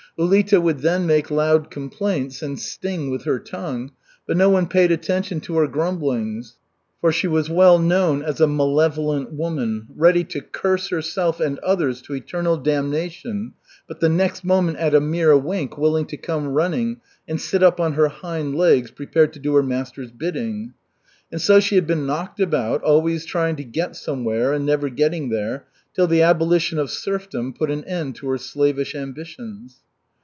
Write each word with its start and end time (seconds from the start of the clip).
Ulita 0.19 0.61
would 0.61 0.79
then 0.79 1.07
make 1.07 1.31
loud 1.31 1.71
complaints, 1.71 2.41
and 2.41 2.59
sting 2.59 3.09
with 3.09 3.23
her 3.23 3.39
tongue, 3.39 3.91
but 4.27 4.35
no 4.35 4.49
one 4.49 4.67
paid 4.67 4.91
attention 4.91 5.39
to 5.39 5.55
her 5.55 5.67
grumblings, 5.67 6.57
for 6.99 7.13
she 7.13 7.27
was 7.29 7.49
well 7.49 7.79
known 7.79 8.21
as 8.21 8.41
a 8.41 8.45
malevolent 8.45 9.31
woman, 9.31 9.87
ready 9.95 10.25
to 10.25 10.41
curse 10.41 10.89
herself 10.89 11.39
and 11.39 11.57
others 11.59 12.01
to 12.01 12.13
eternal 12.13 12.57
damnation, 12.57 13.53
but 13.87 14.01
the 14.01 14.09
next 14.09 14.43
moment 14.43 14.77
at 14.79 14.93
a 14.93 14.99
mere 14.99 15.35
wink 15.37 15.77
willing 15.77 16.05
to 16.05 16.17
come 16.17 16.49
running 16.49 16.99
and 17.25 17.39
sit 17.39 17.63
up 17.63 17.79
on 17.79 17.93
her 17.93 18.09
hind 18.09 18.53
legs 18.53 18.91
prepared 18.91 19.31
to 19.31 19.39
do 19.39 19.55
her 19.55 19.63
master's 19.63 20.11
bidding. 20.11 20.73
And 21.31 21.39
so 21.39 21.61
she 21.61 21.75
had 21.75 21.87
been 21.87 22.05
knocked 22.05 22.41
about, 22.41 22.83
always 22.83 23.23
trying 23.23 23.55
to 23.55 23.63
get 23.63 23.95
somewhere 23.95 24.51
and 24.51 24.65
never 24.65 24.89
getting 24.89 25.29
there, 25.29 25.67
till 25.95 26.05
the 26.05 26.21
abolition 26.21 26.77
of 26.79 26.91
serfdom 26.91 27.53
put 27.53 27.71
an 27.71 27.85
end 27.85 28.15
to 28.17 28.27
her 28.27 28.37
slavish 28.37 28.93
ambitions. 28.93 29.77